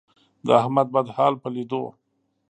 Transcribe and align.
د 0.45 0.47
احمد 0.61 0.87
بد 0.93 1.07
حال 1.15 1.33
په 1.41 1.47
لیدو، 1.55 1.83